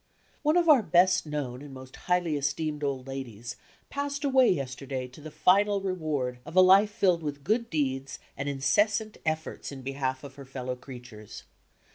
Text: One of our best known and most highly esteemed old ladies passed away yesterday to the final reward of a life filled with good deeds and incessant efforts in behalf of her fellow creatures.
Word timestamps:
One 0.41 0.57
of 0.57 0.67
our 0.67 0.81
best 0.81 1.27
known 1.27 1.61
and 1.61 1.75
most 1.75 1.95
highly 1.95 2.35
esteemed 2.35 2.83
old 2.83 3.05
ladies 3.05 3.55
passed 3.91 4.23
away 4.23 4.49
yesterday 4.49 5.07
to 5.07 5.21
the 5.21 5.29
final 5.29 5.79
reward 5.79 6.39
of 6.43 6.55
a 6.55 6.61
life 6.61 6.89
filled 6.89 7.21
with 7.21 7.43
good 7.43 7.69
deeds 7.69 8.17
and 8.35 8.49
incessant 8.49 9.19
efforts 9.27 9.71
in 9.71 9.83
behalf 9.83 10.23
of 10.23 10.33
her 10.37 10.45
fellow 10.45 10.75
creatures. 10.75 11.43